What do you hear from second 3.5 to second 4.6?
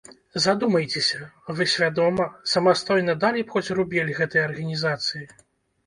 хоць рубель гэтай